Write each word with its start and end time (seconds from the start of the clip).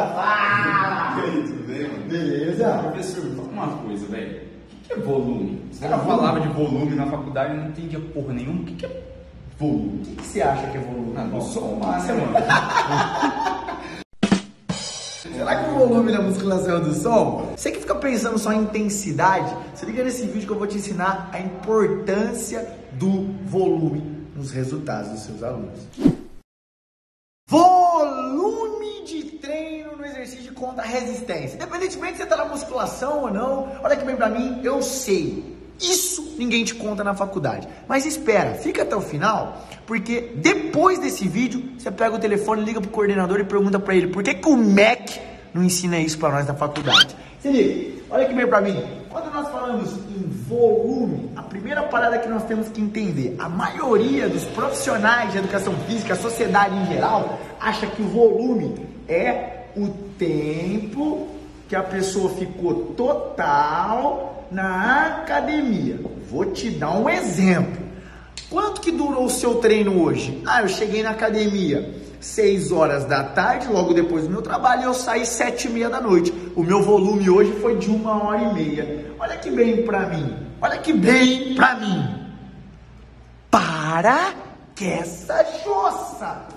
Fala! 0.00 1.16
Tudo 1.22 1.66
bem, 1.66 1.88
mano? 1.88 2.04
Beleza? 2.08 2.78
Professor, 2.78 3.24
me 3.24 3.36
fala 3.36 3.48
uma 3.48 3.78
coisa, 3.78 4.06
velho. 4.06 4.40
O 4.40 4.86
que 4.86 4.92
é 4.92 4.96
volume? 4.96 5.62
Os 5.72 5.78
caras 5.78 6.04
falavam 6.04 6.40
de 6.40 6.48
volume 6.48 6.94
na 6.94 7.06
faculdade 7.06 7.54
e 7.54 7.56
não 7.56 7.68
entendia 7.68 8.00
porra 8.00 8.32
nenhuma. 8.34 8.60
O 8.60 8.64
que 8.64 8.86
é 8.86 9.02
volume? 9.58 9.98
O 9.98 10.04
que, 10.04 10.16
que 10.16 10.26
você 10.26 10.42
acha 10.42 10.66
que 10.68 10.76
é 10.76 10.80
volume? 10.80 11.14
Ah, 11.16 11.24
que 11.24 11.30
você 11.30 12.12
né, 12.12 12.26
mano? 12.26 12.46
Será 15.36 15.62
que 15.62 15.70
o 15.70 15.74
volume 15.74 16.12
da 16.12 16.20
musculação 16.22 16.76
é 16.76 16.80
do 16.80 16.94
som? 16.94 17.52
Você 17.56 17.70
que 17.70 17.80
fica 17.80 17.94
pensando 17.94 18.38
só 18.38 18.52
em 18.52 18.62
intensidade, 18.62 19.54
se 19.74 19.84
liga 19.84 20.02
nesse 20.02 20.24
vídeo 20.26 20.46
que 20.46 20.52
eu 20.52 20.58
vou 20.58 20.66
te 20.66 20.76
ensinar 20.78 21.28
a 21.32 21.40
importância 21.40 22.66
do 22.92 23.34
volume 23.44 24.02
nos 24.34 24.50
resultados 24.50 25.10
dos 25.10 25.20
seus 25.20 25.42
alunos. 25.42 25.80
Volume 27.48 29.04
de 29.04 29.22
treino 29.38 29.96
no 29.96 30.04
conta 30.76 30.82
resistência. 30.82 31.56
Independentemente 31.56 32.12
se 32.12 32.18
você 32.18 32.22
está 32.24 32.36
na 32.36 32.44
musculação 32.44 33.22
ou 33.22 33.30
não, 33.30 33.72
olha 33.82 33.96
que 33.96 34.04
bem 34.04 34.14
pra 34.14 34.28
mim, 34.28 34.60
eu 34.62 34.82
sei. 34.82 35.56
Isso 35.80 36.34
ninguém 36.38 36.64
te 36.64 36.74
conta 36.74 37.02
na 37.02 37.14
faculdade. 37.14 37.66
Mas 37.88 38.04
espera, 38.04 38.54
fica 38.54 38.82
até 38.82 38.94
o 38.94 39.00
final, 39.00 39.66
porque 39.86 40.32
depois 40.36 40.98
desse 40.98 41.26
vídeo, 41.26 41.62
você 41.78 41.90
pega 41.90 42.14
o 42.14 42.18
telefone, 42.18 42.64
liga 42.64 42.80
pro 42.80 42.90
coordenador 42.90 43.40
e 43.40 43.44
pergunta 43.44 43.78
para 43.78 43.94
ele 43.94 44.08
por 44.08 44.22
que, 44.22 44.34
que 44.34 44.48
o 44.48 44.56
MEC 44.56 45.20
não 45.52 45.62
ensina 45.62 45.98
isso 45.98 46.18
para 46.18 46.30
nós 46.30 46.46
na 46.46 46.54
faculdade. 46.54 47.16
Se 47.40 47.50
liga, 47.50 48.02
olha 48.10 48.26
que 48.26 48.34
bem 48.34 48.46
pra 48.46 48.60
mim. 48.60 48.82
Quando 49.10 49.32
nós 49.32 49.48
falamos 49.48 49.92
em 50.10 50.28
volume, 50.48 51.30
a 51.36 51.42
primeira 51.42 51.82
parada 51.84 52.18
que 52.18 52.28
nós 52.28 52.44
temos 52.44 52.68
que 52.68 52.80
entender, 52.80 53.36
a 53.38 53.48
maioria 53.48 54.28
dos 54.28 54.44
profissionais 54.44 55.32
de 55.32 55.38
educação 55.38 55.74
física, 55.86 56.14
a 56.14 56.16
sociedade 56.16 56.74
em 56.74 56.86
geral, 56.86 57.38
acha 57.60 57.86
que 57.86 58.02
o 58.02 58.08
volume 58.08 58.74
é 59.08 59.55
o 59.76 59.88
tempo 60.18 61.28
que 61.68 61.76
a 61.76 61.82
pessoa 61.82 62.30
ficou 62.30 62.92
total 62.96 64.46
na 64.50 65.20
academia. 65.22 65.98
Vou 66.30 66.46
te 66.46 66.70
dar 66.70 66.92
um 66.92 67.08
exemplo. 67.08 67.84
Quanto 68.48 68.80
que 68.80 68.92
durou 68.92 69.24
o 69.24 69.30
seu 69.30 69.56
treino 69.56 70.02
hoje? 70.02 70.42
Ah, 70.46 70.62
eu 70.62 70.68
cheguei 70.68 71.02
na 71.02 71.10
academia 71.10 71.94
6 72.20 72.72
horas 72.72 73.04
da 73.04 73.22
tarde, 73.22 73.68
logo 73.68 73.92
depois 73.92 74.24
do 74.24 74.30
meu 74.30 74.42
trabalho, 74.42 74.82
e 74.82 74.84
eu 74.84 74.94
saí 74.94 75.26
7 75.26 75.68
e 75.68 75.70
meia 75.70 75.88
da 75.88 76.00
noite. 76.00 76.32
O 76.56 76.62
meu 76.62 76.82
volume 76.82 77.28
hoje 77.28 77.52
foi 77.60 77.76
de 77.76 77.90
uma 77.90 78.24
hora 78.24 78.42
e 78.42 78.54
meia. 78.54 79.14
Olha 79.18 79.36
que 79.36 79.50
bem 79.50 79.84
pra 79.84 80.06
mim. 80.06 80.36
Olha 80.60 80.78
que 80.78 80.92
bem 80.92 81.54
pra 81.54 81.74
mim. 81.76 82.26
Para 83.50 84.34
que 84.74 84.86
essa 84.86 85.44
jossa. 85.64 86.55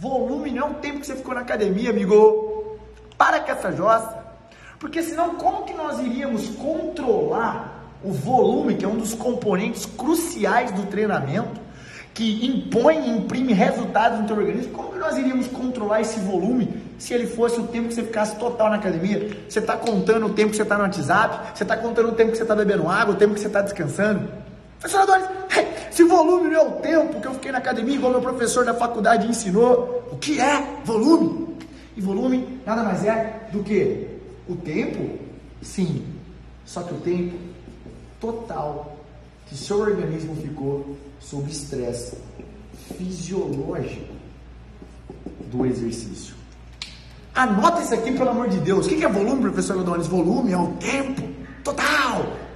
Volume 0.00 0.50
não 0.50 0.68
é 0.68 0.70
o 0.70 0.74
tempo 0.76 1.00
que 1.00 1.06
você 1.06 1.14
ficou 1.14 1.34
na 1.34 1.42
academia, 1.42 1.90
amigo. 1.90 2.78
Para 3.18 3.38
com 3.40 3.52
essa 3.52 3.70
jossa. 3.70 4.16
Porque 4.78 5.02
senão 5.02 5.34
como 5.34 5.66
que 5.66 5.74
nós 5.74 5.98
iríamos 5.98 6.48
controlar 6.56 7.84
o 8.02 8.10
volume, 8.10 8.76
que 8.76 8.84
é 8.86 8.88
um 8.88 8.96
dos 8.96 9.14
componentes 9.14 9.84
cruciais 9.84 10.72
do 10.72 10.86
treinamento, 10.86 11.60
que 12.14 12.46
impõe 12.46 12.98
e 12.98 13.10
imprime 13.10 13.52
resultados 13.52 14.20
no 14.20 14.26
teu 14.26 14.36
organismo, 14.36 14.72
como 14.72 14.92
que 14.92 14.98
nós 14.98 15.18
iríamos 15.18 15.48
controlar 15.48 16.00
esse 16.00 16.18
volume 16.20 16.82
se 16.98 17.12
ele 17.12 17.26
fosse 17.26 17.60
o 17.60 17.66
tempo 17.66 17.88
que 17.88 17.94
você 17.94 18.02
ficasse 18.02 18.36
total 18.36 18.70
na 18.70 18.76
academia? 18.76 19.36
Você 19.46 19.58
está 19.58 19.76
contando 19.76 20.24
o 20.24 20.30
tempo 20.30 20.48
que 20.48 20.56
você 20.56 20.62
está 20.62 20.78
no 20.78 20.84
WhatsApp, 20.84 21.58
você 21.58 21.62
está 21.62 21.76
contando 21.76 22.08
o 22.08 22.12
tempo 22.12 22.30
que 22.30 22.38
você 22.38 22.44
está 22.44 22.56
bebendo 22.56 22.88
água, 22.88 23.14
o 23.14 23.18
tempo 23.18 23.34
que 23.34 23.40
você 23.40 23.48
está 23.48 23.60
descansando? 23.60 24.39
Professor 24.80 25.02
Adonis, 25.02 25.28
se 25.90 26.02
volume 26.04 26.48
não 26.50 26.60
é 26.60 26.66
o 26.66 26.70
tempo 26.80 27.20
que 27.20 27.26
eu 27.26 27.34
fiquei 27.34 27.52
na 27.52 27.58
academia, 27.58 27.96
igual 27.96 28.12
meu 28.12 28.22
professor 28.22 28.64
da 28.64 28.72
faculdade 28.72 29.28
ensinou, 29.28 30.08
o 30.10 30.16
que 30.16 30.40
é 30.40 30.80
volume? 30.84 31.54
E 31.94 32.00
volume 32.00 32.60
nada 32.64 32.82
mais 32.82 33.04
é 33.04 33.48
do 33.52 33.62
que 33.62 34.08
o 34.48 34.56
tempo, 34.56 35.18
sim, 35.60 36.02
só 36.64 36.82
que 36.82 36.94
o 36.94 36.98
tempo 36.98 37.36
total 38.18 38.96
que 39.48 39.56
seu 39.56 39.80
organismo 39.80 40.34
ficou 40.36 40.96
sob 41.20 41.50
estresse 41.50 42.16
fisiológico 42.96 44.14
do 45.52 45.66
exercício. 45.66 46.34
Anota 47.34 47.82
isso 47.82 47.94
aqui, 47.94 48.12
pelo 48.12 48.30
amor 48.30 48.48
de 48.48 48.58
Deus. 48.60 48.86
O 48.86 48.88
que 48.88 49.04
é 49.04 49.08
volume, 49.08 49.42
professor 49.42 49.78
Adonis? 49.78 50.06
Volume 50.06 50.52
é 50.52 50.58
o 50.58 50.68
tempo 50.74 51.22
total 51.62 51.99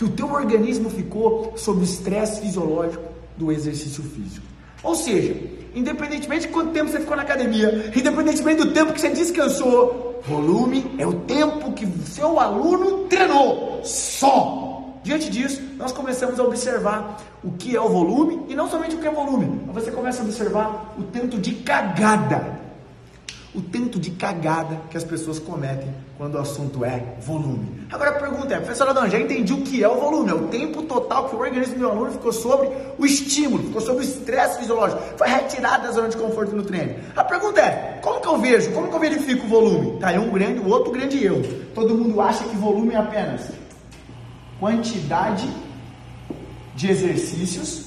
que 0.04 0.10
o 0.10 0.10
teu 0.10 0.30
organismo 0.30 0.90
ficou 0.90 1.54
sob 1.56 1.82
estresse 1.82 2.40
fisiológico 2.40 3.04
do 3.36 3.50
exercício 3.50 4.02
físico. 4.02 4.46
Ou 4.82 4.94
seja, 4.94 5.34
independentemente 5.74 6.46
de 6.46 6.52
quanto 6.52 6.72
tempo 6.72 6.90
você 6.90 7.00
ficou 7.00 7.16
na 7.16 7.22
academia, 7.22 7.90
independentemente 7.94 8.62
do 8.62 8.72
tempo 8.72 8.92
que 8.92 9.00
você 9.00 9.08
descansou, 9.08 10.20
volume 10.26 10.94
é 10.98 11.06
o 11.06 11.14
tempo 11.20 11.72
que 11.72 11.86
seu 12.04 12.38
aluno 12.38 13.04
treinou. 13.08 13.80
Só. 13.82 14.62
Diante 15.02 15.28
disso, 15.28 15.60
nós 15.76 15.92
começamos 15.92 16.38
a 16.40 16.44
observar 16.44 17.22
o 17.42 17.52
que 17.52 17.76
é 17.76 17.80
o 17.80 17.88
volume 17.88 18.42
e 18.48 18.54
não 18.54 18.68
somente 18.68 18.96
o 18.96 18.98
que 18.98 19.06
é 19.06 19.10
volume, 19.10 19.60
mas 19.66 19.84
você 19.84 19.90
começa 19.90 20.22
a 20.22 20.24
observar 20.24 20.94
o 20.98 21.02
tanto 21.02 21.38
de 21.38 21.52
cagada 21.56 22.63
o 23.54 23.60
tanto 23.62 24.00
de 24.00 24.10
cagada 24.10 24.80
que 24.90 24.96
as 24.96 25.04
pessoas 25.04 25.38
cometem 25.38 25.88
quando 26.18 26.34
o 26.34 26.38
assunto 26.38 26.84
é 26.84 27.14
volume. 27.20 27.86
Agora 27.90 28.10
a 28.10 28.14
pergunta 28.14 28.52
é, 28.52 28.58
professor 28.58 28.88
Adão, 28.88 29.08
já 29.08 29.18
entendi 29.20 29.52
o 29.52 29.62
que 29.62 29.82
é 29.82 29.88
o 29.88 29.94
volume, 29.94 30.30
é 30.30 30.34
o 30.34 30.48
tempo 30.48 30.82
total 30.82 31.28
que 31.28 31.36
o 31.36 31.38
organismo 31.38 31.78
do 31.78 31.88
aluno 31.88 32.10
ficou 32.10 32.32
sobre 32.32 32.68
o 32.98 33.06
estímulo, 33.06 33.62
ficou 33.62 33.80
sobre 33.80 34.04
o 34.04 34.08
estresse 34.08 34.58
fisiológico, 34.58 35.00
foi 35.16 35.28
retirado 35.28 35.84
da 35.84 35.92
zona 35.92 36.08
de 36.08 36.16
conforto 36.16 36.54
no 36.54 36.64
treino. 36.64 36.96
A 37.14 37.22
pergunta 37.22 37.60
é, 37.60 38.00
como 38.02 38.20
que 38.20 38.26
eu 38.26 38.38
vejo, 38.38 38.72
como 38.72 38.88
que 38.88 38.94
eu 38.94 39.00
verifico 39.00 39.46
o 39.46 39.48
volume? 39.48 40.00
Tá 40.00 40.08
aí 40.08 40.18
um 40.18 40.30
grande, 40.30 40.58
o 40.58 40.68
outro 40.68 40.90
grande 40.90 41.24
erro. 41.24 41.42
Todo 41.74 41.94
mundo 41.94 42.20
acha 42.20 42.42
que 42.44 42.56
volume 42.56 42.94
é 42.94 42.96
apenas 42.96 43.52
quantidade 44.58 45.48
de 46.74 46.90
exercícios, 46.90 47.86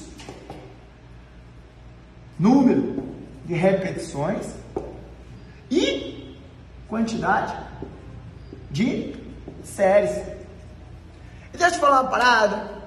número 2.38 3.02
de 3.44 3.54
repetições 3.54 4.57
quantidade 6.88 7.54
de 8.70 9.14
séries. 9.62 10.10
Deixa 11.52 11.68
eu 11.68 11.72
te 11.72 11.78
falar 11.78 12.02
uma 12.02 12.10
parada. 12.10 12.78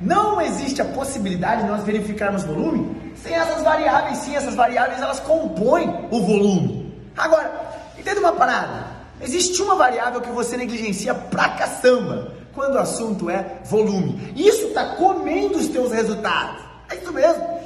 Não 0.00 0.40
existe 0.40 0.80
a 0.80 0.84
possibilidade 0.86 1.62
de 1.62 1.68
nós 1.68 1.84
verificarmos 1.84 2.42
volume 2.42 3.14
sem 3.16 3.34
essas 3.34 3.62
variáveis. 3.62 4.18
Sim, 4.18 4.34
essas 4.34 4.54
variáveis 4.54 5.00
elas 5.00 5.20
compõem 5.20 6.08
o 6.10 6.20
volume. 6.22 6.94
Agora, 7.16 7.52
entenda 7.98 8.20
uma 8.20 8.32
parada. 8.32 8.94
Existe 9.20 9.60
uma 9.62 9.76
variável 9.76 10.20
que 10.20 10.30
você 10.30 10.56
negligencia 10.56 11.14
pra 11.14 11.50
caçamba 11.50 12.32
quando 12.54 12.74
o 12.74 12.78
assunto 12.78 13.28
é 13.28 13.58
volume. 13.64 14.32
Isso 14.34 14.66
está 14.66 14.96
comendo 14.96 15.58
os 15.58 15.68
teus 15.68 15.92
resultados. 15.92 16.62
É 16.90 16.96
isso 16.96 17.12
mesmo. 17.12 17.60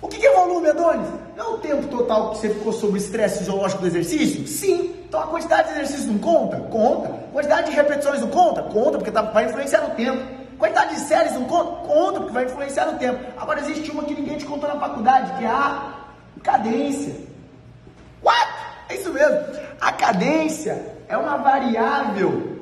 O 0.00 0.08
que 0.08 0.24
é 0.24 0.34
volume, 0.34 0.68
Adonis? 0.68 1.08
É 1.36 1.42
o 1.42 1.58
tempo 1.58 1.88
total 1.88 2.30
que 2.30 2.38
você 2.38 2.48
ficou 2.48 2.72
sob 2.72 2.96
estresse 2.96 3.38
fisiológico 3.38 3.82
do 3.82 3.88
exercício? 3.88 4.46
Sim. 4.46 4.94
Então 5.08 5.20
a 5.20 5.26
quantidade 5.26 5.68
de 5.68 5.74
exercícios 5.74 6.06
não 6.06 6.18
conta? 6.18 6.58
Conta. 6.60 7.08
Quantidade 7.32 7.70
de 7.70 7.76
repetições 7.76 8.20
não 8.20 8.28
conta? 8.28 8.62
Conta, 8.62 8.98
porque 8.98 9.10
tá, 9.10 9.22
vai 9.22 9.46
influenciar 9.46 9.82
no 9.82 9.94
tempo. 9.94 10.22
Quantidade 10.58 10.94
de 10.94 11.00
séries 11.00 11.32
não 11.34 11.44
conta? 11.44 11.86
Conta, 11.86 12.20
porque 12.20 12.32
vai 12.32 12.44
influenciar 12.44 12.86
no 12.86 12.98
tempo. 12.98 13.18
Agora 13.36 13.60
existe 13.60 13.90
uma 13.90 14.04
que 14.04 14.14
ninguém 14.14 14.38
te 14.38 14.44
contou 14.44 14.68
na 14.68 14.78
faculdade, 14.78 15.36
que 15.38 15.44
é 15.44 15.48
a 15.48 15.94
cadência. 16.42 17.16
What? 18.22 18.52
É 18.88 18.94
isso 18.94 19.12
mesmo. 19.12 19.38
A 19.80 19.92
cadência 19.92 20.96
é 21.08 21.16
uma 21.16 21.36
variável 21.36 22.60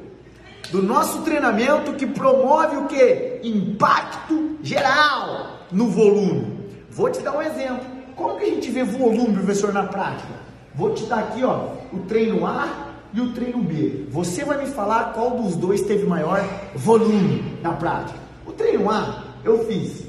do 0.71 0.83
nosso 0.83 1.21
treinamento 1.23 1.93
que 1.93 2.07
promove 2.07 2.77
o 2.77 2.87
que? 2.87 3.41
Impacto 3.45 4.57
geral 4.63 5.59
no 5.71 5.89
volume. 5.89 6.71
Vou 6.91 7.11
te 7.11 7.21
dar 7.21 7.37
um 7.37 7.43
exemplo. 7.43 8.02
Como 8.17 8.39
que 8.39 8.45
a 8.45 8.49
gente 8.49 8.71
vê 8.71 8.85
volume, 8.85 9.35
professor, 9.35 9.73
na 9.73 9.85
prática? 9.85 10.33
Vou 10.75 10.95
te 10.95 11.05
dar 11.05 11.21
aqui, 11.21 11.45
ó, 11.45 11.75
o 11.93 12.01
treino 12.09 12.47
A 12.47 12.93
e 13.13 13.21
o 13.21 13.33
treino 13.33 13.63
B. 13.63 14.07
Você 14.11 14.45
vai 14.45 14.59
me 14.59 14.67
falar 14.67 15.13
qual 15.13 15.31
dos 15.31 15.57
dois 15.57 15.83
teve 15.83 16.07
maior 16.07 16.43
volume 16.75 17.59
na 17.63 17.73
prática. 17.73 18.19
O 18.47 18.53
treino 18.53 18.91
A, 18.91 19.25
eu 19.45 19.67
fiz 19.67 20.07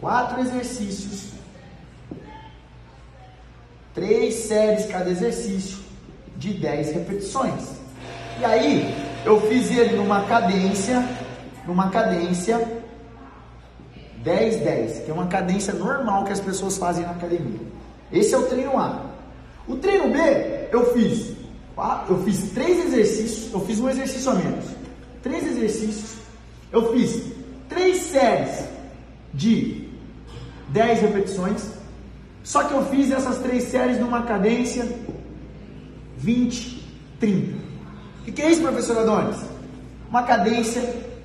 quatro 0.00 0.40
exercícios, 0.40 1.32
três 3.94 4.34
séries 4.34 4.86
cada 4.86 5.10
exercício, 5.10 5.78
de 6.36 6.54
10 6.54 6.92
repetições. 6.92 7.82
E 8.40 8.44
aí, 8.44 8.94
eu 9.24 9.40
fiz 9.42 9.70
ele 9.70 9.96
numa 9.96 10.22
cadência, 10.22 11.06
numa 11.66 11.90
cadência 11.90 12.81
10, 14.22 14.56
10, 14.60 14.98
que 15.04 15.10
é 15.10 15.14
uma 15.14 15.26
cadência 15.26 15.72
normal 15.72 16.24
que 16.24 16.32
as 16.32 16.40
pessoas 16.40 16.76
fazem 16.76 17.04
na 17.04 17.10
academia. 17.10 17.60
Esse 18.12 18.34
é 18.34 18.38
o 18.38 18.42
treino 18.44 18.78
A. 18.78 19.06
O 19.66 19.76
treino 19.76 20.10
B, 20.10 20.68
eu 20.70 20.92
fiz, 20.92 21.32
eu 22.08 22.22
fiz 22.24 22.50
três 22.52 22.86
exercícios, 22.86 23.52
eu 23.52 23.60
fiz 23.60 23.80
um 23.80 23.88
exercício 23.88 24.30
a 24.30 24.34
menos. 24.34 24.64
Três 25.22 25.46
exercícios, 25.46 26.16
eu 26.70 26.92
fiz 26.92 27.22
três 27.68 27.98
séries 27.98 28.64
de 29.32 29.88
10 30.68 31.00
repetições, 31.00 31.70
só 32.42 32.64
que 32.64 32.74
eu 32.74 32.84
fiz 32.86 33.10
essas 33.10 33.38
três 33.38 33.64
séries 33.64 33.98
numa 33.98 34.22
cadência 34.22 34.86
20, 36.18 36.82
30. 37.20 37.56
O 38.26 38.32
que 38.32 38.42
é 38.42 38.50
isso, 38.50 38.62
professor 38.62 38.98
Adonis? 38.98 39.36
Uma 40.08 40.22
cadência 40.24 40.82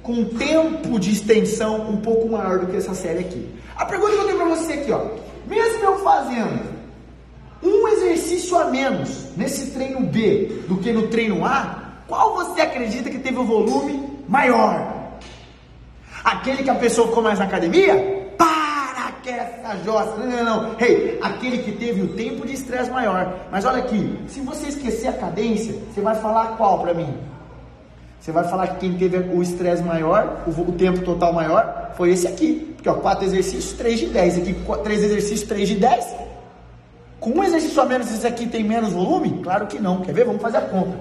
com 0.08 0.24
tempo 0.24 0.98
de 0.98 1.12
extensão 1.12 1.90
um 1.90 1.98
pouco 1.98 2.30
maior 2.30 2.60
do 2.60 2.68
que 2.68 2.78
essa 2.78 2.96
série 2.96 3.20
aqui. 3.20 3.46
A 3.76 3.84
pergunta 3.84 4.14
que 4.14 4.20
eu 4.20 4.26
tenho 4.26 4.38
para 4.38 4.48
você 4.48 4.74
aqui, 4.74 4.90
ó. 4.90 5.02
Mesmo 5.46 5.84
eu 5.84 6.00
fazendo 6.00 6.78
um 7.62 7.88
exercício 7.90 8.58
a 8.58 8.66
menos 8.66 9.36
nesse 9.36 9.72
treino 9.72 10.00
B 10.08 10.64
do 10.70 10.78
que 10.78 10.94
no 10.94 11.10
treino 11.10 11.44
A, 11.46 11.96
qual 12.08 12.36
você 12.36 12.62
acredita 12.62 13.10
que 13.10 13.20
teve 13.20 13.38
o 13.38 13.44
volume 13.44 14.18
maior? 14.30 15.18
Aquele 16.24 16.64
que 16.64 16.70
a 16.70 16.76
pessoa 16.76 17.10
ficou 17.10 17.22
mais 17.22 17.38
na 17.38 17.46
academia? 17.46 18.32
Para 18.38 19.12
que 19.22 19.30
essa 19.30 19.76
jossa! 19.84 20.16
Não, 20.16 20.26
não, 20.26 20.44
não. 20.44 20.76
Hey, 20.80 21.20
aquele 21.22 21.58
que 21.58 21.74
teve 21.74 22.02
o 22.02 22.14
tempo 22.14 22.48
de 22.48 22.54
estresse 22.54 22.90
maior. 22.90 23.48
Mas 23.52 23.66
olha 23.66 23.80
aqui, 23.80 24.18
se 24.28 24.40
você 24.40 24.68
esquecer 24.68 25.10
a 25.10 25.14
cadência, 25.14 25.78
você 25.94 26.00
vai 26.00 26.16
falar 26.16 26.56
qual 26.56 26.80
para 26.80 26.94
mim? 26.94 27.14
Você 28.28 28.34
vai 28.34 28.44
falar 28.44 28.68
que 28.68 28.80
quem 28.80 28.98
teve 28.98 29.20
o 29.34 29.42
estresse 29.42 29.82
maior, 29.82 30.44
o, 30.46 30.72
tempo 30.74 31.00
total 31.00 31.32
maior, 31.32 31.94
foi 31.96 32.10
esse 32.10 32.28
aqui. 32.28 32.74
Porque 32.76 32.90
ó, 32.90 32.96
4 32.96 33.24
exercícios, 33.24 33.72
3 33.72 34.00
de 34.02 34.06
10. 34.08 34.38
Aqui, 34.40 34.56
3 34.84 35.04
exercícios, 35.06 35.44
3 35.44 35.70
de 35.70 35.76
10. 35.76 36.06
Com 37.22 37.30
um 37.30 37.42
exercício 37.42 37.82
a 37.82 37.86
menos, 37.86 38.12
esse 38.12 38.28
aqui 38.28 38.46
tem 38.46 38.66
menos 38.66 38.92
volume? 38.92 39.40
Claro 39.42 39.68
que 39.68 39.80
não. 39.80 40.02
Quer 40.02 40.14
ver? 40.14 40.26
Vamos 40.26 40.42
fazer 40.42 40.58
a 40.58 40.62
conta. 40.62 41.00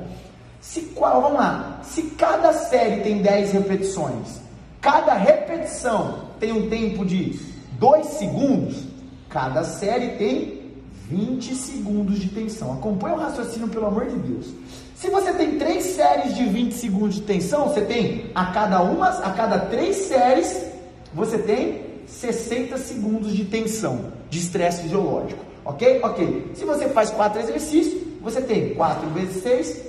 Se 0.60 0.82
qual, 0.94 1.20
vamos 1.20 1.40
lá. 1.40 1.80
Se 1.82 2.02
cada 2.10 2.52
série 2.52 3.00
tem 3.00 3.20
10 3.20 3.54
repetições, 3.54 4.40
cada 4.80 5.14
repetição 5.14 6.28
tem 6.38 6.52
um 6.52 6.70
tempo 6.70 7.04
de 7.04 7.40
2 7.72 8.06
segundos, 8.06 8.84
cada 9.28 9.64
série 9.64 10.10
tem 10.10 10.55
20 11.08 11.54
segundos 11.54 12.18
de 12.18 12.28
tensão. 12.28 12.72
Acompanhe 12.72 13.14
o 13.14 13.18
raciocínio, 13.18 13.68
pelo 13.68 13.86
amor 13.86 14.06
de 14.06 14.16
Deus. 14.16 14.46
Se 14.96 15.08
você 15.10 15.32
tem 15.32 15.58
três 15.58 15.84
séries 15.84 16.34
de 16.34 16.44
20 16.44 16.72
segundos 16.72 17.16
de 17.16 17.22
tensão, 17.22 17.68
você 17.68 17.82
tem 17.82 18.30
a 18.34 18.46
cada 18.46 18.82
uma, 18.82 19.08
a 19.08 19.30
cada 19.30 19.58
três 19.58 19.96
séries, 19.96 20.66
você 21.14 21.38
tem 21.38 21.82
60 22.06 22.78
segundos 22.78 23.34
de 23.34 23.44
tensão, 23.44 24.12
de 24.30 24.38
estresse 24.38 24.82
fisiológico. 24.82 25.44
Ok? 25.64 26.00
Ok. 26.02 26.52
Se 26.54 26.64
você 26.64 26.88
faz 26.88 27.10
quatro 27.10 27.40
exercícios, 27.40 28.02
você 28.20 28.40
tem 28.40 28.74
4 28.74 29.08
vezes 29.10 29.42
6, 29.42 29.82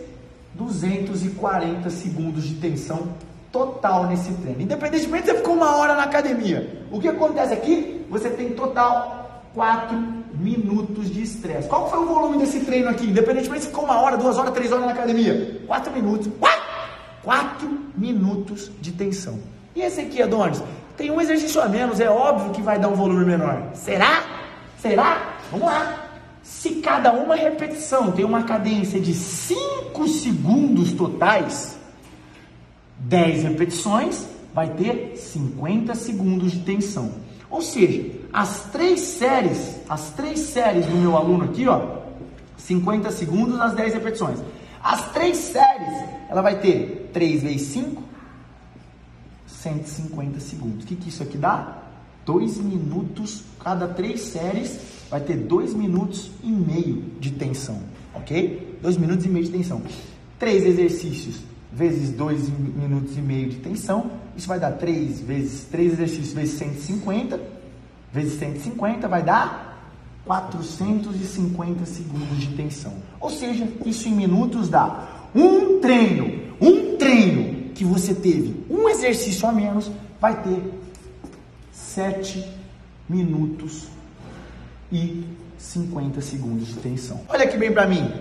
240 0.53 1.89
segundos 1.89 2.43
de 2.43 2.55
tensão 2.55 3.09
total 3.51 4.07
nesse 4.07 4.31
treino. 4.33 4.61
Independentemente 4.61 5.25
de 5.25 5.31
você 5.31 5.37
ficou 5.37 5.55
uma 5.55 5.77
hora 5.77 5.95
na 5.95 6.03
academia. 6.03 6.85
O 6.91 6.99
que 6.99 7.07
acontece 7.07 7.53
aqui? 7.53 8.05
Você 8.09 8.29
tem 8.29 8.51
total 8.51 9.43
4 9.53 9.97
minutos 10.39 11.09
de 11.09 11.21
estresse. 11.21 11.67
Qual 11.67 11.89
foi 11.89 11.99
o 11.99 12.05
volume 12.05 12.37
desse 12.37 12.61
treino 12.61 12.89
aqui? 12.89 13.07
Independentemente 13.07 13.63
se 13.63 13.67
ficou 13.67 13.83
uma 13.83 13.99
hora, 13.99 14.17
duas 14.17 14.37
horas, 14.37 14.53
três 14.53 14.71
horas 14.71 14.85
na 14.85 14.91
academia. 14.91 15.61
Quatro 15.65 15.91
minutos. 15.91 16.29
Quatro 17.23 17.79
minutos 17.95 18.71
de 18.79 18.91
tensão. 18.91 19.39
E 19.75 19.81
esse 19.81 20.01
aqui, 20.01 20.21
Adonis? 20.21 20.61
Tem 20.95 21.11
um 21.11 21.19
exercício 21.21 21.61
a 21.61 21.67
menos, 21.67 21.99
é 21.99 22.09
óbvio 22.09 22.51
que 22.51 22.61
vai 22.61 22.79
dar 22.79 22.87
um 22.87 22.95
volume 22.95 23.25
menor. 23.25 23.69
Será? 23.73 24.23
Será? 24.79 25.35
Vamos 25.51 25.67
lá. 25.67 26.05
Se 26.41 26.75
cada 26.75 27.11
uma 27.11 27.35
repetição 27.35 28.11
tem 28.11 28.23
uma 28.23 28.43
cadência 28.43 28.99
de 28.99 29.13
5 29.13 30.07
segundos 30.07 30.93
totais, 30.93 31.77
10 32.99 33.43
repetições 33.43 34.25
vai 34.53 34.69
ter 34.69 35.17
50 35.17 35.93
segundos 35.93 36.51
de 36.53 36.59
tensão. 36.59 37.11
Ou 37.49 37.61
seja, 37.61 38.09
as 38.37 38.65
três 38.65 38.99
séries, 38.99 39.79
as 39.89 40.11
três 40.11 40.39
séries 40.41 40.85
do 40.85 40.95
meu 40.95 41.17
aluno 41.17 41.45
aqui, 41.45 41.67
ó, 41.67 42.01
50 42.55 43.09
segundos 43.09 43.57
nas 43.57 43.73
10 43.73 43.95
repetições. 43.95 44.37
As 44.79 45.11
três 45.11 45.37
séries, 45.37 46.07
ela 46.29 46.43
vai 46.43 46.59
ter 46.59 47.09
3 47.11 47.41
vezes 47.41 47.69
5, 47.69 48.03
150 49.47 50.39
segundos. 50.39 50.83
O 50.83 50.87
que, 50.87 50.95
que 50.95 51.09
isso 51.09 51.23
aqui 51.23 51.35
dá? 51.35 51.81
2 52.27 52.57
minutos, 52.57 53.41
cada 53.59 53.87
três 53.87 54.21
séries 54.21 54.81
vai 55.09 55.21
ter 55.21 55.37
2 55.37 55.73
minutos 55.73 56.29
e 56.43 56.51
meio 56.51 57.05
de 57.19 57.31
tensão, 57.31 57.79
ok? 58.13 58.77
2 58.83 58.97
minutos 58.97 59.25
e 59.25 59.29
meio 59.29 59.45
de 59.45 59.51
tensão. 59.51 59.81
Três 60.37 60.63
exercícios 60.63 61.39
vezes 61.73 62.11
2 62.11 62.49
minutos 62.49 63.17
e 63.17 63.19
meio 63.19 63.49
de 63.49 63.55
tensão, 63.57 64.11
isso 64.35 64.47
vai 64.47 64.59
dar 64.59 64.73
3 64.73 65.21
vezes 65.21 65.61
3 65.71 65.93
exercícios 65.93 66.33
vezes 66.33 66.59
150, 66.59 67.56
vezes 68.11 68.39
150 68.39 69.07
vai 69.07 69.23
dar 69.23 69.67
450 70.25 71.85
segundos 71.85 72.37
de 72.37 72.47
tensão. 72.55 72.93
Ou 73.19 73.29
seja, 73.29 73.67
isso 73.85 74.07
em 74.07 74.13
minutos 74.13 74.69
dá 74.69 75.07
um 75.33 75.79
treino, 75.79 76.53
um 76.59 76.97
treino 76.97 77.69
que 77.73 77.85
você 77.85 78.13
teve 78.13 78.65
um 78.69 78.89
exercício 78.89 79.47
a 79.47 79.51
menos, 79.51 79.89
vai 80.19 80.41
ter 80.41 80.61
7 81.71 82.45
minutos 83.07 83.87
e 84.91 85.23
50 85.57 86.21
segundos 86.21 86.67
de 86.67 86.75
tensão. 86.75 87.21
Olha 87.29 87.45
aqui 87.45 87.57
bem 87.57 87.71
para 87.71 87.87
mim. 87.87 88.11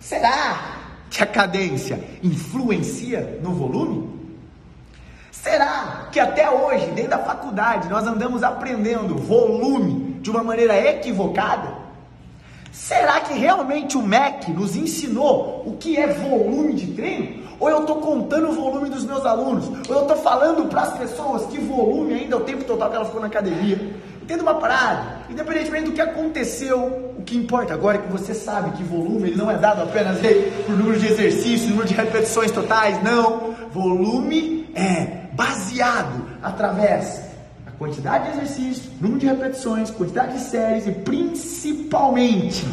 Será 0.00 0.80
que 1.10 1.22
a 1.22 1.26
cadência 1.26 2.02
influencia 2.22 3.40
no 3.42 3.52
volume? 3.52 4.13
Será 5.44 6.08
que 6.10 6.18
até 6.18 6.48
hoje, 6.48 6.86
dentro 6.92 7.10
da 7.10 7.18
faculdade, 7.18 7.90
nós 7.90 8.06
andamos 8.06 8.42
aprendendo 8.42 9.14
volume 9.18 10.14
de 10.22 10.30
uma 10.30 10.42
maneira 10.42 10.74
equivocada? 10.74 11.68
Será 12.72 13.20
que 13.20 13.34
realmente 13.34 13.98
o 13.98 14.02
MEC 14.02 14.50
nos 14.52 14.74
ensinou 14.74 15.62
o 15.66 15.76
que 15.78 15.98
é 15.98 16.06
volume 16.06 16.72
de 16.72 16.86
treino? 16.94 17.44
Ou 17.60 17.68
eu 17.68 17.80
estou 17.80 17.96
contando 17.96 18.48
o 18.48 18.52
volume 18.54 18.88
dos 18.88 19.04
meus 19.04 19.26
alunos? 19.26 19.66
Ou 19.86 19.94
eu 19.94 20.02
estou 20.04 20.16
falando 20.16 20.66
para 20.66 20.80
as 20.80 20.96
pessoas 20.96 21.44
que 21.48 21.58
volume 21.58 22.14
ainda 22.14 22.36
é 22.36 22.38
o 22.38 22.44
tempo 22.44 22.64
total 22.64 22.88
que 22.88 22.96
ela 22.96 23.04
ficou 23.04 23.20
na 23.20 23.26
academia? 23.26 23.78
Entenda 24.22 24.42
uma 24.42 24.54
parada, 24.54 25.18
independentemente 25.28 25.84
do 25.84 25.92
que 25.92 26.00
aconteceu, 26.00 27.12
o 27.18 27.22
que 27.22 27.36
importa 27.36 27.74
agora 27.74 27.98
é 27.98 28.00
que 28.00 28.10
você 28.10 28.32
sabe 28.32 28.70
que 28.78 28.82
volume 28.82 29.28
ele 29.28 29.36
não 29.36 29.50
é 29.50 29.58
dado 29.58 29.82
apenas 29.82 30.16
por 30.64 30.74
número 30.74 30.98
de 30.98 31.06
exercícios, 31.06 31.68
número 31.68 31.86
de 31.86 31.92
repetições 31.92 32.50
totais, 32.50 33.02
não. 33.02 33.52
Volume 33.70 34.70
é 34.74 35.23
baseado 35.34 36.24
através 36.42 37.20
da 37.64 37.72
quantidade 37.72 38.30
de 38.30 38.38
exercícios, 38.38 38.88
número 39.00 39.20
de 39.20 39.26
repetições, 39.26 39.90
quantidade 39.90 40.34
de 40.34 40.40
séries 40.40 40.86
e 40.86 40.92
principalmente 40.92 42.64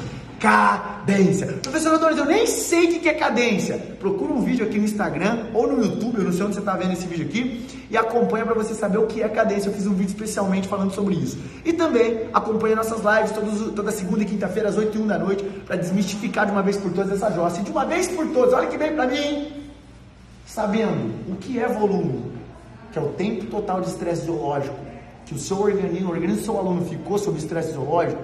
cadência. 0.41 1.45
Professor 1.61 1.93
Adonis, 1.93 2.17
eu 2.17 2.25
nem 2.25 2.47
sei 2.47 2.97
o 2.97 2.99
que 2.99 3.07
é 3.07 3.13
cadência. 3.13 3.77
Procura 3.99 4.33
um 4.33 4.41
vídeo 4.41 4.65
aqui 4.65 4.79
no 4.79 4.85
Instagram 4.85 5.45
ou 5.53 5.67
no 5.67 5.83
YouTube, 5.83 6.17
eu 6.17 6.23
não 6.23 6.33
sei 6.33 6.43
onde 6.43 6.55
você 6.55 6.59
está 6.59 6.75
vendo 6.75 6.93
esse 6.93 7.05
vídeo 7.05 7.27
aqui, 7.27 7.67
e 7.91 7.95
acompanha 7.95 8.43
para 8.43 8.55
você 8.55 8.73
saber 8.73 8.97
o 8.97 9.05
que 9.05 9.21
é 9.21 9.29
cadência. 9.29 9.69
Eu 9.69 9.73
fiz 9.73 9.85
um 9.85 9.93
vídeo 9.93 10.09
especialmente 10.09 10.67
falando 10.67 10.91
sobre 10.93 11.13
isso. 11.13 11.37
E 11.63 11.71
também 11.71 12.27
acompanha 12.33 12.75
nossas 12.75 13.01
lives 13.01 13.31
todos, 13.31 13.71
toda 13.75 13.91
segunda 13.91 14.23
e 14.23 14.25
quinta-feira 14.25 14.69
às 14.69 14.77
8 14.77 14.97
e 14.97 15.01
1 15.01 15.07
da 15.07 15.19
noite 15.19 15.43
para 15.43 15.75
desmistificar 15.75 16.47
de 16.47 16.51
uma 16.51 16.63
vez 16.63 16.75
por 16.75 16.91
todas 16.91 17.11
essa 17.11 17.31
jossa. 17.31 17.61
E 17.61 17.63
de 17.63 17.69
uma 17.69 17.85
vez 17.85 18.07
por 18.07 18.27
todas, 18.29 18.53
olha 18.53 18.67
que 18.67 18.77
bem 18.77 18.95
para 18.95 19.05
mim, 19.05 19.47
sabendo 20.47 21.13
o 21.31 21.35
que 21.35 21.59
é 21.59 21.67
volume, 21.67 22.30
que 22.91 22.99
é 22.99 23.01
o 23.01 23.09
tempo 23.09 23.45
total 23.45 23.81
de 23.81 23.87
estresse 23.87 24.25
zoológico, 24.25 24.75
que 25.25 25.33
o 25.33 25.37
seu 25.37 25.59
organismo, 25.61 26.07
o 26.07 26.11
organismo 26.11 26.41
do 26.41 26.45
seu 26.45 26.57
aluno 26.57 26.85
ficou 26.85 27.17
sob 27.17 27.37
estresse 27.37 27.73
zoológico, 27.73 28.21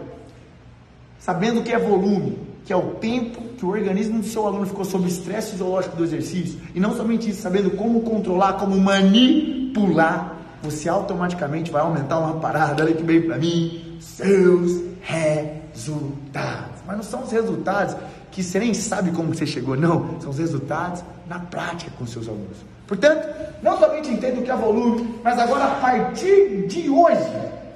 sabendo 1.19 1.63
que 1.63 1.71
é 1.71 1.79
volume, 1.79 2.37
que 2.65 2.73
é 2.73 2.75
o 2.75 2.95
tempo 2.95 3.41
que 3.57 3.65
o 3.65 3.69
organismo 3.69 4.19
do 4.19 4.27
seu 4.27 4.45
aluno 4.45 4.65
ficou 4.65 4.83
sob 4.83 5.07
estresse 5.07 5.51
fisiológico 5.51 5.95
do 5.95 6.03
exercício, 6.03 6.59
e 6.75 6.79
não 6.79 6.95
somente 6.95 7.29
isso, 7.29 7.41
sabendo 7.41 7.71
como 7.71 8.01
controlar, 8.01 8.53
como 8.53 8.77
manipular, 8.77 10.35
você 10.61 10.89
automaticamente 10.89 11.71
vai 11.71 11.81
aumentar 11.81 12.19
uma 12.19 12.39
parada, 12.39 12.83
olha 12.83 12.93
que 12.93 13.03
bem 13.03 13.21
para 13.21 13.37
mim, 13.37 13.97
seus 14.01 14.81
resultados. 15.01 16.81
Mas 16.85 16.97
não 16.97 17.03
são 17.03 17.23
os 17.23 17.31
resultados 17.31 17.95
que 18.31 18.43
você 18.43 18.59
nem 18.59 18.73
sabe 18.73 19.11
como 19.11 19.33
você 19.33 19.45
chegou, 19.45 19.77
não, 19.77 20.19
são 20.19 20.29
os 20.29 20.37
resultados 20.37 21.03
na 21.27 21.39
prática 21.39 21.91
com 21.97 22.05
seus 22.05 22.27
alunos. 22.27 22.57
Portanto, 22.87 23.27
não 23.61 23.77
somente 23.77 24.09
entenda 24.09 24.39
o 24.39 24.43
que 24.43 24.49
é 24.49 24.55
volume, 24.55 25.19
mas 25.23 25.37
agora 25.37 25.65
a 25.65 25.75
partir 25.75 26.67
de 26.67 26.89
hoje, 26.89 27.31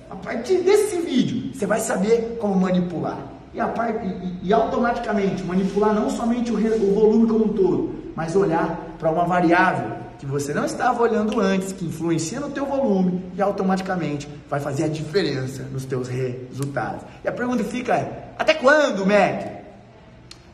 a 0.10 0.16
partir 0.16 0.60
desse 0.60 0.98
vídeo, 1.02 1.54
você 1.54 1.66
vai 1.66 1.80
saber 1.80 2.38
como 2.40 2.56
manipular. 2.56 3.18
E, 3.54 3.60
e, 3.60 4.40
e 4.48 4.54
automaticamente 4.54 5.44
manipular 5.44 5.94
não 5.94 6.10
somente 6.10 6.52
o, 6.52 6.56
o 6.56 6.94
volume 6.94 7.28
como 7.28 7.46
um 7.46 7.50
todo, 7.50 7.96
mas 8.16 8.36
olhar 8.36 8.80
para 8.98 9.12
uma 9.12 9.26
variável 9.26 10.02
que 10.22 10.26
você 10.26 10.54
não 10.54 10.66
estava 10.66 11.02
olhando 11.02 11.40
antes, 11.42 11.74
que 11.74 11.84
influencia 11.84 12.40
no 12.40 12.52
teu 12.52 12.64
volume 12.64 13.26
e 13.36 13.42
automaticamente 13.42 14.30
vai 14.48 14.60
fazer 14.60 14.84
a 14.84 14.88
diferença 14.88 15.64
nos 15.64 15.84
teus 15.84 16.08
resultados. 16.08 17.02
E 17.24 17.28
a 17.28 17.32
pergunta 17.32 17.64
fica 17.64 17.96
é, 17.96 18.30
até 18.38 18.54
quando, 18.54 19.04
Mac? 19.04 19.62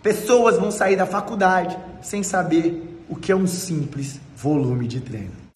Pessoas 0.02 0.56
vão 0.58 0.72
sair 0.72 0.96
da 0.96 1.06
faculdade 1.06 1.78
sem 2.02 2.24
saber 2.24 2.97
o 3.10 3.16
que 3.16 3.32
é 3.32 3.36
um 3.36 3.48
simples 3.48 4.20
volume 4.36 4.88
de 4.88 5.00
treino. 5.00 5.47